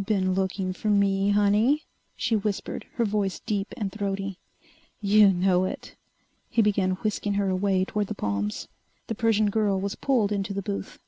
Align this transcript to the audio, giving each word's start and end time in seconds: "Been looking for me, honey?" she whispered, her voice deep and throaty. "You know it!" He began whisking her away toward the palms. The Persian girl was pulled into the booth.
"Been 0.00 0.34
looking 0.34 0.72
for 0.72 0.88
me, 0.88 1.30
honey?" 1.30 1.84
she 2.14 2.36
whispered, 2.36 2.86
her 2.94 3.04
voice 3.04 3.40
deep 3.40 3.74
and 3.76 3.90
throaty. 3.90 4.38
"You 5.00 5.32
know 5.32 5.64
it!" 5.64 5.96
He 6.48 6.62
began 6.62 6.92
whisking 7.02 7.34
her 7.34 7.50
away 7.50 7.84
toward 7.84 8.06
the 8.06 8.14
palms. 8.14 8.68
The 9.08 9.16
Persian 9.16 9.50
girl 9.50 9.80
was 9.80 9.96
pulled 9.96 10.30
into 10.30 10.54
the 10.54 10.62
booth. 10.62 11.00